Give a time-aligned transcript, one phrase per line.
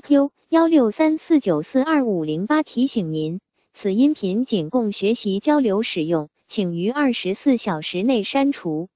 [0.00, 3.40] QQ 幺六三四九四二五零八提醒您，
[3.72, 8.90] 此音频仅供学习交流使用，请于二十四小时内删除。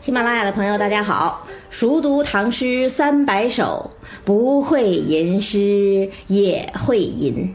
[0.00, 1.46] 喜马拉雅的朋友，大家好！
[1.70, 3.92] 熟读唐诗三百首，
[4.24, 7.54] 不会吟诗也会吟。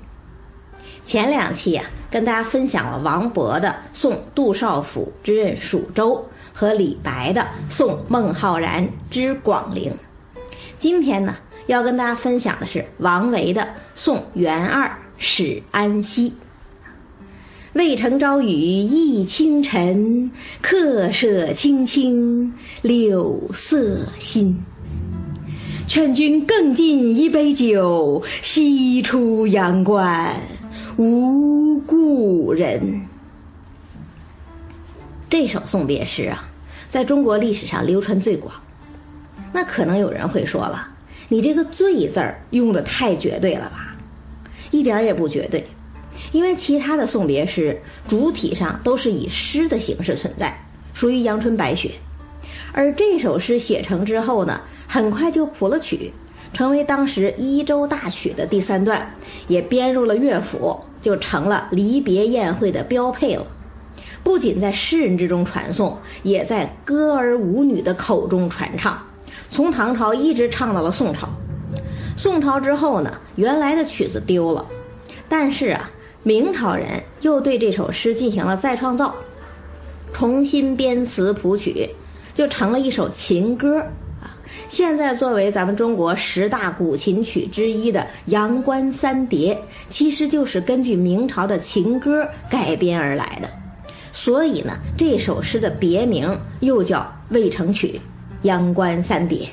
[1.03, 6.15] 前两期啊，跟大家分享了王勃的《送杜少府之任蜀州》
[6.57, 9.91] 和李白的《送孟浩然之广陵》。
[10.83, 11.37] 今天呢，
[11.67, 13.61] 要跟大家分享的是王维的
[13.95, 16.31] 《送元二使安西》。
[17.71, 20.29] 渭城朝雨浥轻尘，
[20.61, 24.61] 客舍青青柳色新。
[25.87, 30.35] 劝君更尽一杯酒，西出阳关
[30.97, 33.07] 无故人。
[35.29, 36.43] 这首送别诗啊，
[36.89, 38.53] 在中国历史上流传最广。
[39.53, 40.87] 那可能有人会说了，
[41.29, 43.95] 你这个“最”字儿用的太绝对了吧？
[44.71, 45.65] 一点也不绝对。
[46.31, 50.59] 因为其他的送别诗主体上都是以诗的形式存在，
[50.93, 51.91] 属于阳春白雪，
[52.71, 56.11] 而这首诗写成之后呢，很快就谱了曲，
[56.51, 59.15] 成为当时一州大曲的第三段，
[59.47, 63.45] 也编入了乐府，就成了离别宴会的标配了。
[64.23, 68.99] 不仅在诗人之中传颂，也在歌儿舞女的口中传唱，
[69.53, 71.29] 从唐朝一直唱到了宋朝。
[72.17, 74.65] 宋朝之后呢，原来的曲子丢了，
[75.29, 75.91] 但是啊。
[76.25, 79.13] 明朝人又对这首诗进行了再创造，
[80.13, 81.89] 重新编词谱曲，
[82.33, 83.79] 就成了一首情歌
[84.21, 84.31] 啊！
[84.69, 89.53] 现在作为咱们中国十大古琴曲之一的《阳关三叠》，
[89.89, 93.49] 其实就是根据明朝的情歌改编而来的。
[94.13, 96.99] 所以呢，这首诗的别名又叫
[97.35, 97.99] 《渭城曲·
[98.43, 99.49] 阳关三叠》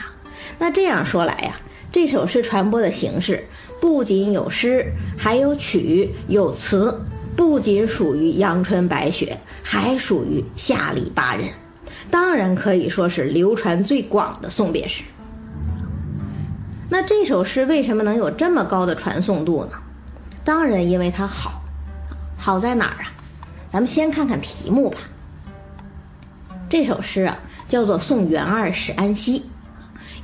[0.00, 0.14] 啊。
[0.58, 1.56] 那这样说来呀，
[1.90, 3.44] 这首诗传播的形式。
[3.80, 7.00] 不仅有诗，还有曲，有词，
[7.34, 11.48] 不仅属于阳春白雪，还属于下里巴人，
[12.08, 15.02] 当然可以说是流传最广的送别诗。
[16.88, 19.72] 那这首诗为什么能有这么高的传颂度呢？
[20.44, 21.60] 当然因为它好，
[22.38, 23.12] 好在哪儿啊？
[23.72, 24.98] 咱们先看看题目吧。
[26.68, 27.36] 这首诗啊，
[27.72, 29.40] 叫做《送元二使安西》，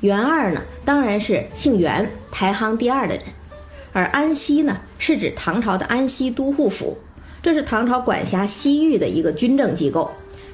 [0.01, 3.25] 元二呢，当然是姓元，排行第二的人。
[3.91, 6.99] 而安西呢，是指唐朝的安西都护府，
[7.43, 10.11] 这是唐朝管辖西域的一个军政机构，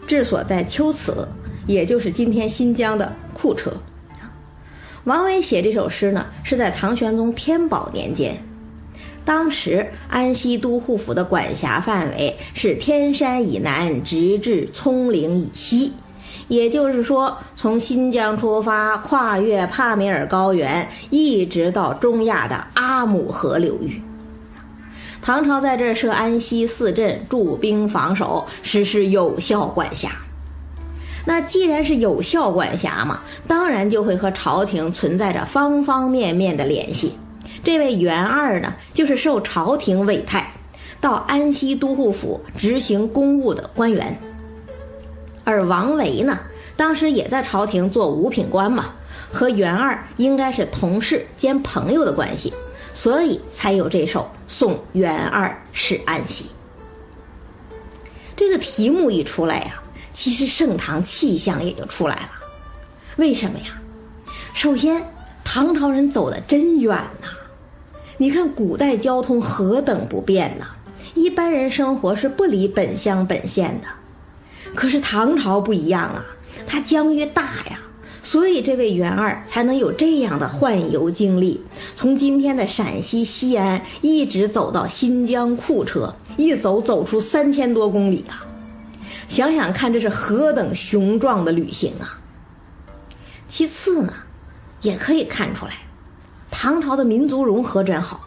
[0.07, 1.27] 治所在龟兹，
[1.67, 3.73] 也就是今天新疆的库车。
[5.03, 8.41] 王维写这首诗呢，是在唐玄宗天宝年间，
[9.25, 15.93] 当时安西都护府的管辖范围是天山以南，直至葱岭以西。
[16.49, 24.03] 也就是说，从新疆出发，跨越帕米尔高原，一直到中亚的阿姆河流域。
[25.23, 30.11] 唐朝在这设安西四镇，驻兵防守，实施有效管辖。
[31.25, 37.15] 那既然是有效管辖嘛，当然就会和朝廷存在着方方面面的联系。
[37.63, 40.53] 这位元二呢，就是受朝廷委派
[41.01, 44.19] 到安西都护府执行公务的官员。
[45.45, 46.39] 而王维呢，
[46.77, 48.95] 当时也在朝廷做五品官嘛，
[49.31, 52.53] 和元二应该是同事兼朋友的关系，
[52.95, 56.45] 所以才有这首《送元二使安西》。
[58.35, 59.81] 这个题目一出来呀，
[60.13, 62.31] 其实盛唐气象也就出来了。
[63.17, 63.81] 为什么呀？
[64.55, 65.05] 首先，
[65.45, 67.29] 唐朝人走的真远呐！
[68.17, 70.67] 你看古代交通何等不便呐，
[71.15, 73.89] 一般人生活是不离本乡本县的。
[74.75, 76.25] 可是唐朝不一样啊，
[76.67, 77.79] 它疆域大呀，
[78.23, 81.65] 所以这位元二才能有这样的宦游经历，
[81.95, 88.45] 从今天的陕西西安一直走到新疆库车，一走走出三千多公里啊！
[89.29, 92.21] 想想看，这是何等雄壮的旅行啊！
[93.47, 94.13] 其次呢，
[94.83, 95.73] 也可以看出来，
[96.51, 98.21] 唐朝的民族融合真好。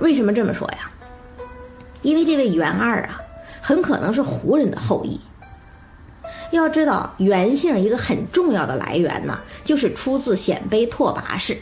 [0.00, 0.90] 为什么这么说呀？
[2.02, 3.18] 因为这位元二啊，
[3.60, 5.20] 很可能是胡人的后裔。
[6.50, 11.56] 要知道元姓一个很重要的来源呢，就是出自鲜卑拓跋氏，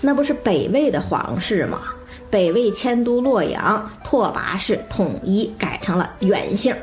[0.00, 1.82] 那不是北魏的皇室吗？
[2.30, 6.74] 北魏迁都洛阳，拓跋氏统一改成了元姓。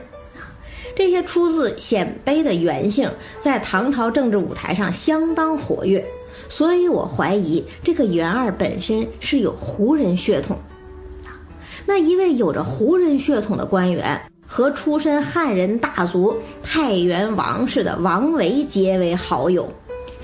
[0.96, 3.10] 这些出自鲜卑的元姓
[3.40, 6.06] 在唐朝政治舞台上相当活跃，
[6.50, 10.60] 所以我怀疑这个元二本身是有胡人血统。
[11.86, 14.22] 那一位有着胡人血统的官员。
[14.52, 19.72] 和出身汉人大族太原王氏的王维结为好友，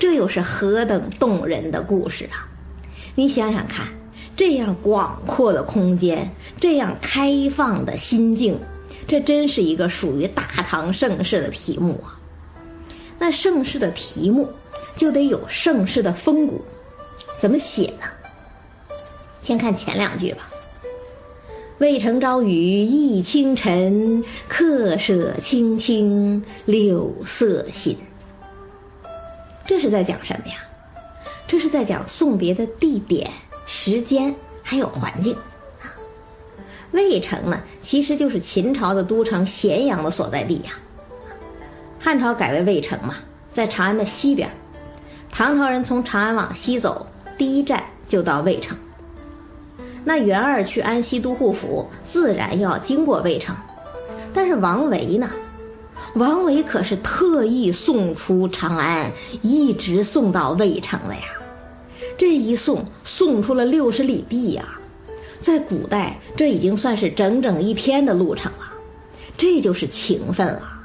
[0.00, 2.44] 这又是何等动人的故事啊！
[3.14, 3.86] 你想想看，
[4.36, 6.28] 这样广阔的空间，
[6.58, 8.58] 这样开放的心境，
[9.06, 12.18] 这真是一个属于大唐盛世的题目啊！
[13.20, 14.50] 那盛世的题目，
[14.96, 16.64] 就得有盛世的风骨，
[17.38, 18.96] 怎么写呢？
[19.40, 20.48] 先看前两句吧。
[21.78, 27.94] 渭城朝雨浥轻尘，客舍青青柳色新。
[29.66, 30.54] 这是在讲什么呀？
[31.46, 33.30] 这是在讲送别的地点、
[33.66, 35.34] 时间还有环境
[35.82, 35.92] 啊。
[36.92, 40.70] 渭城呢，其实就是秦朝的都城咸阳的所在地呀。
[42.00, 43.16] 汉朝改为渭城嘛，
[43.52, 44.48] 在长安的西边。
[45.30, 47.06] 唐朝人从长安往西走，
[47.36, 48.74] 第一站就到渭城。
[50.08, 53.56] 那元二去安西都护府，自然要经过渭城，
[54.32, 55.28] 但是王维呢？
[56.14, 59.10] 王维可是特意送出长安，
[59.42, 61.22] 一直送到渭城了呀。
[62.16, 64.78] 这一送，送出了六十里地呀，
[65.40, 68.70] 在古代这已经算是整整一天的路程了，
[69.36, 70.75] 这就是情分了。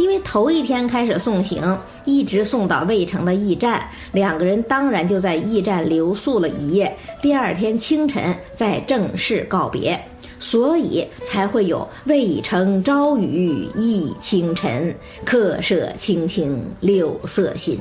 [0.00, 6.96] 因为头一天开始送行，一直送到渭城的驿站，两个人当然就在驿站留宿了一夜。
[7.20, 10.02] 第二天清晨再正式告别，
[10.38, 17.78] 所以才会有“渭城朝雨浥轻尘，客舍青青柳色新”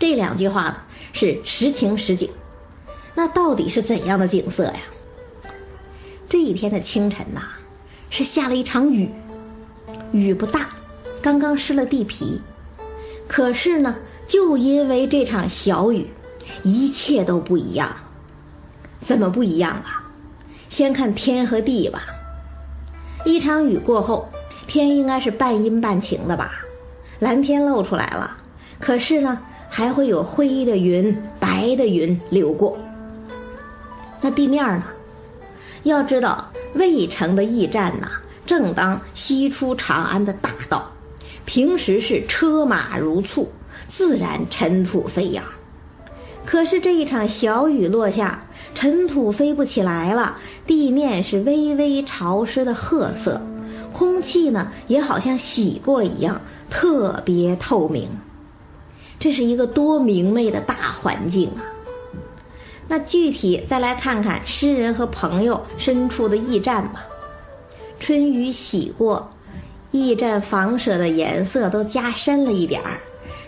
[0.00, 0.76] 这两句话呢，
[1.12, 2.28] 是实情实景。
[3.14, 4.80] 那到底是怎样的景色呀？
[6.28, 7.42] 这一天的清晨呐，
[8.10, 9.08] 是下了一场雨。
[10.14, 10.68] 雨不大，
[11.20, 12.40] 刚刚湿了地皮，
[13.26, 13.96] 可是呢，
[14.28, 16.06] 就因为这场小雨，
[16.62, 17.92] 一切都不一样。
[19.00, 20.04] 怎么不一样啊？
[20.70, 22.04] 先看天和地吧。
[23.24, 24.28] 一场雨过后，
[24.68, 26.52] 天应该是半阴半晴的吧？
[27.18, 28.36] 蓝天露出来了，
[28.78, 32.78] 可是呢，还会有灰的云、白的云流过。
[34.20, 34.84] 那地面呢？
[35.82, 38.12] 要知道，渭城的驿站呐。
[38.46, 40.90] 正当西出长安的大道，
[41.44, 43.50] 平时是车马如簇，
[43.86, 45.44] 自然尘土飞扬。
[46.44, 48.44] 可是这一场小雨落下，
[48.74, 50.36] 尘土飞不起来了，
[50.66, 53.40] 地面是微微潮湿的褐色，
[53.92, 58.08] 空气呢也好像洗过一样，特别透明。
[59.18, 61.64] 这是一个多明媚的大环境啊！
[62.86, 67.06] 那具体再来看看诗人和朋友身处的驿站吧。
[68.04, 69.30] 春雨洗过，
[69.92, 73.00] 驿站房舍的颜色都加深了一点儿，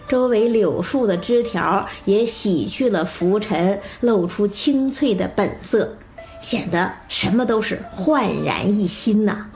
[0.08, 5.94] 周围柳树的枝条也洗去了浮尘，露出青翠的本色，
[6.40, 9.46] 显得什么都是焕然一新呐。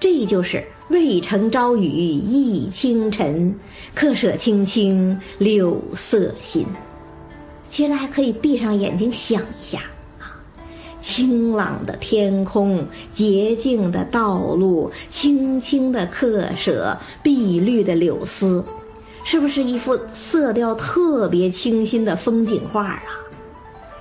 [0.00, 3.54] 这就是“渭城朝雨浥轻尘，
[3.94, 6.64] 客舍青青柳色新”。
[7.68, 9.82] 其实大家可以闭上眼睛想一下。
[11.06, 18.64] 清朗的天空，洁净的道路，青青的客舍，碧绿的柳丝，
[19.22, 23.04] 是不是一幅色调特别清新的风景画啊？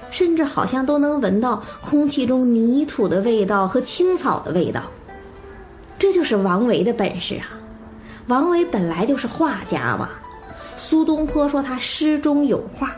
[0.10, 4.81] 甚至好像都能闻到空气中泥土的味道和青草的味道。
[6.00, 7.45] 这就是王维的本事啊！
[8.26, 10.09] 王维本来就是画家嘛。
[10.76, 12.95] 苏东坡说他诗中有画，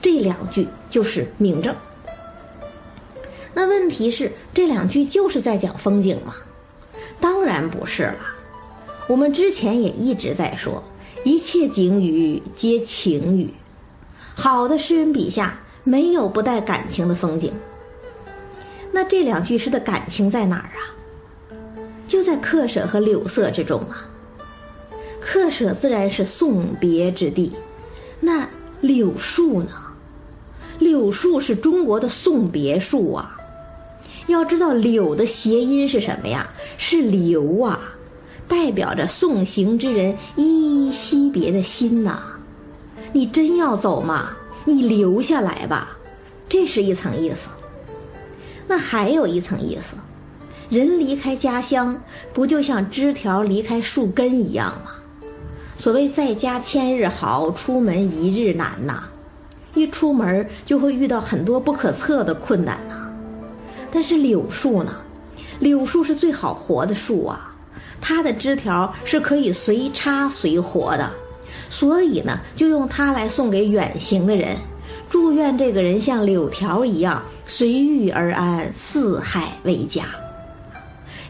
[0.00, 1.74] 这两句就是明证。
[3.54, 6.34] 那问题是，这两句就是在讲风景吗？
[7.20, 8.18] 当然不是了。
[9.08, 10.84] 我们之前也一直在说，
[11.24, 13.50] 一切景语皆情语。
[14.34, 17.52] 好的诗人笔下没有不带感情的风景。
[18.92, 20.80] 那这两句诗的感情在哪儿啊？
[22.06, 24.08] 就在客舍和柳色之中啊。
[25.20, 27.52] 客舍自然是送别之地，
[28.20, 28.48] 那
[28.80, 29.70] 柳树呢？
[30.78, 33.36] 柳树是中国的送别树啊。
[34.30, 36.48] 要知道柳的谐音是什么呀？
[36.78, 37.78] 是留啊，
[38.48, 42.22] 代表着送行之人依依惜别的心呐。
[43.12, 44.36] 你真要走吗？
[44.64, 45.98] 你留下来吧，
[46.48, 47.48] 这是一层意思。
[48.66, 49.96] 那还有一层意思，
[50.68, 52.00] 人离开家乡，
[52.32, 54.92] 不就像枝条离开树根一样吗？
[55.76, 59.08] 所谓在家千日好，出门一日难呐。
[59.74, 63.09] 一出门就会遇到很多不可测的困难呐。
[63.92, 64.94] 但是柳树呢？
[65.58, 67.54] 柳树是最好活的树啊，
[68.00, 71.10] 它的枝条是可以随插随活的，
[71.68, 74.56] 所以呢，就用它来送给远行的人，
[75.08, 80.04] 祝愿这个人像柳条一样随遇而安，四海为家。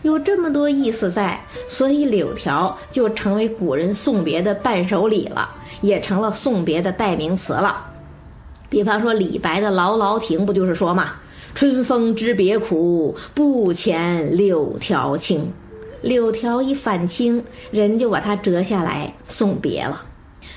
[0.02, 1.38] 有这么多意思在，
[1.68, 5.50] 所以柳条就成为古人送别的伴手礼了，
[5.80, 7.84] 也成了送别的代名词了。
[8.68, 11.14] 比方说李白的《劳劳亭》，不就是说嘛
[11.54, 15.52] ：“春风知别苦，不遣柳条青。”
[16.02, 20.04] 柳条一返青，人就把它折下来送别了。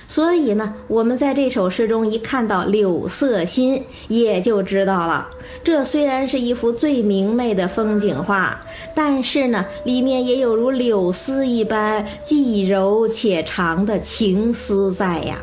[0.08, 5.28] 所以呢，我们在这首诗中一看到“柳色新”，也就知道了，
[5.62, 8.62] 这虽然是一幅最明媚的风景画，
[8.96, 15.42] 但是呢，里面也有如柳丝一般既柔且长的情思在呀，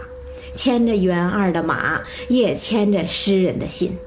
[0.54, 3.98] 牵着元二的马，也牵着诗人的心。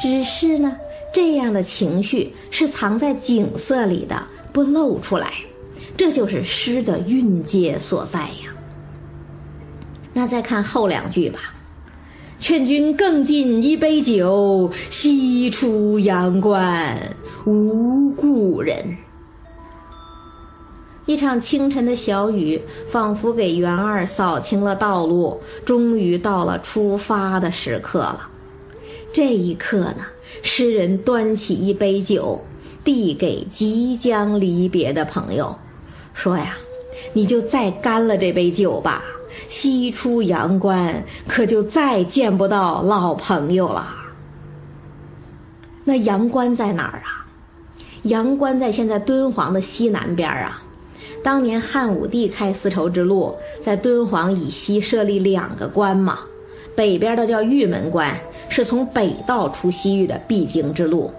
[0.00, 0.76] 只是呢，
[1.12, 4.22] 这样的情绪是藏在景色里的，
[4.52, 5.32] 不露出来，
[5.96, 8.54] 这就是诗的蕴藉所在呀。
[10.12, 11.54] 那再看后两句吧，
[12.38, 18.96] 劝君更尽一杯酒，西出阳关无故人。
[21.06, 28.28] 一场清晨的小雨，仿佛给元二扫清了道路，终于到了出发的时刻了。
[29.16, 30.04] 这一刻呢，
[30.42, 32.38] 诗人端起一杯酒，
[32.84, 35.58] 递给即将离别的朋友，
[36.12, 36.58] 说呀
[37.14, 39.02] ：“你就再干了这杯酒吧。”
[39.48, 43.88] 西出阳关，可就再见不到老朋友了。
[45.82, 47.24] 那阳关在哪儿啊？
[48.02, 50.62] 阳关在现在敦煌的西南边啊。
[51.24, 56.18] 当年汉武帝开丝绸之路，在敦煌以西设立两个关嘛，
[56.74, 58.14] 北边的叫玉门关，
[58.48, 61.10] 是从北道出西域的必经之路；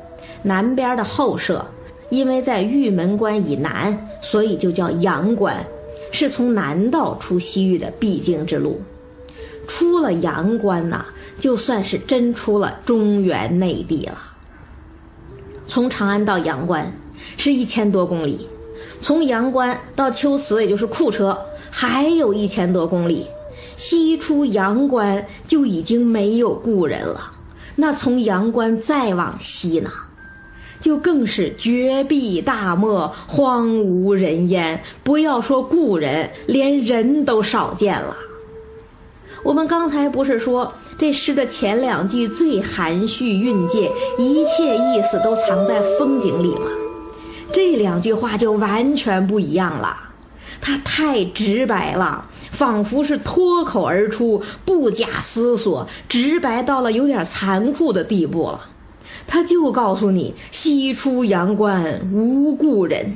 [0.44, 1.66] 南边的后舍，
[2.10, 5.56] 因为在玉门关以南，所以就叫阳关。
[6.10, 8.82] 是从南道出西域的必经之路，
[9.68, 11.06] 出了阳关呐，
[11.38, 14.18] 就算是真出了中原内地了。
[15.68, 16.90] 从长安到阳关
[17.36, 18.48] 是一千多公里，
[19.02, 21.38] 从阳关到秋瓷，也就是库车，
[21.70, 23.28] 还有一千多公里。
[23.78, 27.32] 西出阳关就已经没有故人了，
[27.76, 29.90] 那从阳关再往西呢？
[30.80, 34.82] 就更是绝壁大漠，荒无人烟。
[35.04, 38.16] 不要说故人，连人都少见了。
[39.44, 46.68] 我们刚才不是说这诗的前两句最含蓄蕴藉，一切意思都藏在风景里吗？
[47.54, 49.96] 这两句话就完全不一样了。
[50.60, 52.28] 它太直白了，
[52.58, 58.68] 仿佛是脱口而出，不假思索，直白到了有点残酷的地步了。
[59.28, 63.16] 他就告诉你西出阳关无故人，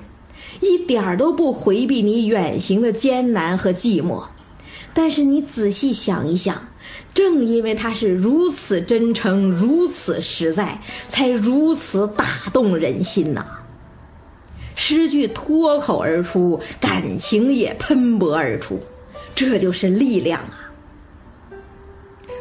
[0.60, 4.24] 一点都不回避你远行的艰难和寂寞。
[4.93, 6.67] 但是你仔细想一想，
[7.12, 13.43] 正因为他是如此真诚、如此实在，才如此打动人心呐。
[14.75, 18.79] 诗句脱口而出，感情也喷薄而出，
[19.35, 20.71] 这就是力量啊。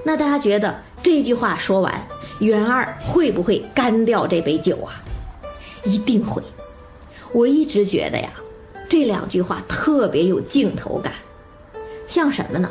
[0.05, 2.07] 那大家觉得这句话说完？
[2.41, 5.03] 元二会不会干掉这杯酒啊？
[5.85, 6.43] 一定会。
[7.33, 8.31] 我一直觉得呀，
[8.89, 11.13] 这两句话特别有镜头感，
[12.09, 12.71] 像什么呢？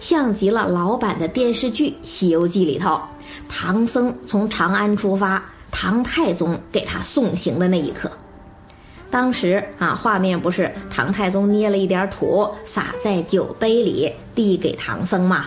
[0.00, 3.00] 像极了老版的电视剧《西游记》里头，
[3.48, 8.10] 唐僧从长安出发，唐太宗给他送行的那一刻。
[9.10, 15.46] 当时啊，画面不是唐太宗捏了一点土撒在酒杯里，递给唐僧吗？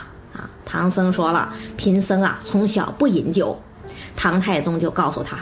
[0.63, 3.59] 唐僧说了：“贫僧啊，从小不饮酒。”
[4.15, 5.37] 唐太宗就告诉他：“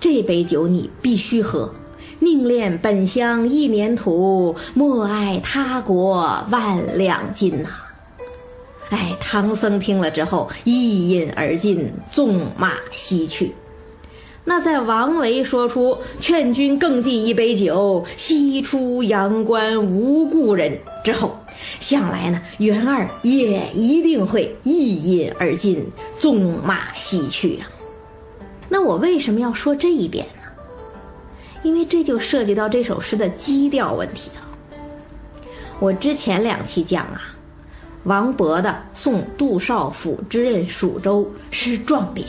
[0.00, 1.72] 这杯酒你必须喝，
[2.18, 7.68] 宁恋本乡一年土，莫爱他国万两金呐。”
[8.90, 13.54] 哎，唐僧听了之后一饮而尽，纵马西去。
[14.46, 21.38] 那在王维说出“劝君更尽一杯酒，西出阳关无故人”之后。
[21.80, 25.82] 想来呢，元二也一定会一饮而尽，
[26.18, 27.66] 纵马西去啊。
[28.68, 30.42] 那我为什么要说这一点呢？
[31.62, 34.42] 因为这就涉及到这首诗的基调问题了。
[35.80, 37.34] 我之前两期讲啊，
[38.04, 42.24] 王勃的《送杜少府之任蜀州》是壮别，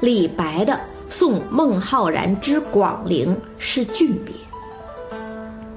[0.00, 0.72] 李白的
[1.08, 4.34] 《送孟浩然之广陵》是峻别。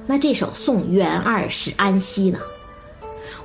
[0.06, 2.40] 那这首《送元二使安西》呢？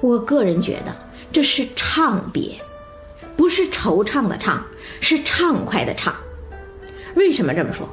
[0.00, 0.94] 我个人觉得
[1.32, 2.60] 这是畅别，
[3.36, 4.58] 不是惆怅的怅，
[5.00, 6.14] 是畅快的畅。
[7.14, 7.88] 为什么这么说？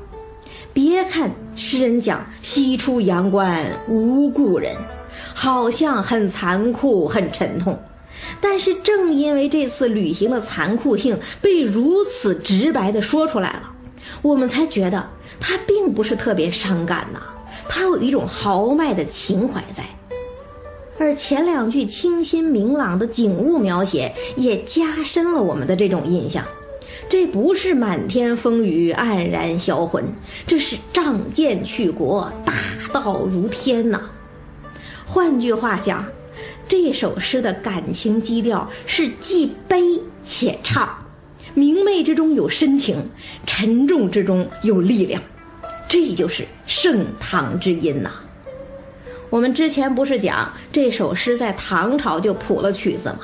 [0.74, 4.76] 别看诗人讲西出阳关无故人，
[5.36, 7.80] 好像很残酷、很沉痛，
[8.42, 13.72] 但是正因为这次旅行的残酷性被如此直白的说出来了，
[14.24, 15.08] 我们才觉得
[15.40, 17.22] 他并不是特别伤感呐，
[17.70, 19.84] 他有一种豪迈的情怀在。
[20.98, 26.44] 而前两句清新明朗的景物描写，也加深了我们的这种印象。
[27.10, 30.06] 这不是满天风雨黯然销魂，
[30.48, 32.54] 这是仗剑去国，大
[32.94, 34.10] 道如天呐。
[35.06, 36.06] 换句话讲，
[36.68, 41.03] 这首诗的感情基调是既悲且畅，
[41.54, 43.10] 明媚之中有深情，
[43.46, 45.22] 沉重之中有力量，
[45.88, 48.12] 这就是盛唐之音呐。
[49.30, 53.20] 我们之前不是讲这首诗在唐朝就谱了曲子吗？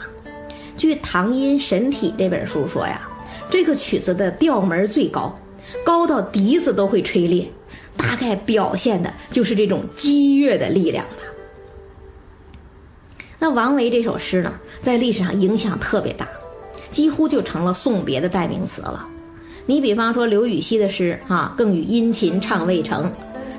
[0.77, 3.05] 据《唐音神体》这本书说呀。
[3.51, 5.35] 这个曲子的调门最高，
[5.83, 7.51] 高到笛子都会吹裂，
[7.97, 11.13] 大概表现的就是这种激越的力量吧。
[13.39, 16.29] 那王维这首诗呢，在历史上影响特别大，
[16.91, 19.05] 几乎就成了送别的代名词了。
[19.65, 23.03] 你比方说刘禹锡的诗啊，更与殷勤唱未成；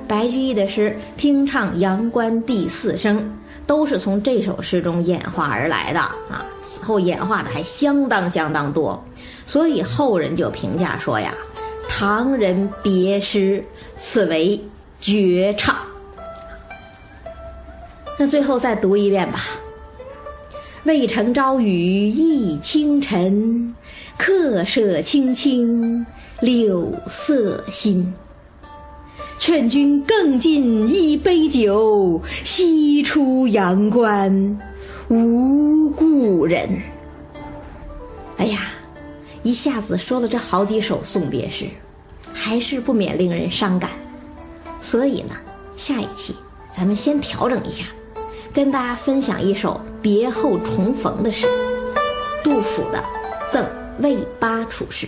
[0.07, 3.33] 白居易的诗听唱阳关第四声，
[3.65, 6.45] 都是从这首诗中演化而来的啊。
[6.61, 9.01] 此后演化的还相当相当多。
[9.47, 11.33] 所以后人就评价说呀
[11.89, 13.63] ：“唐人别诗，
[13.97, 14.61] 此为
[14.99, 15.75] 绝唱。”
[18.19, 19.39] 那最后再读一遍吧。
[20.83, 23.75] 渭城朝雨浥轻尘，
[24.17, 26.03] 客舍青青
[26.39, 28.11] 柳色新。
[29.37, 34.59] 劝君更尽一杯酒，西出阳关
[35.07, 36.67] 无故人。
[38.37, 38.73] 哎呀！
[39.43, 41.65] 一下子说了这好几首送别诗，
[42.33, 43.91] 还是不免令人伤感。
[44.79, 45.35] 所以呢，
[45.77, 46.35] 下一期
[46.75, 47.85] 咱们先调整一下，
[48.53, 51.47] 跟大家分享一首别后重逢的诗，
[52.43, 52.97] 杜甫的
[53.51, 53.65] 《赠
[53.99, 55.07] 卫八处士》。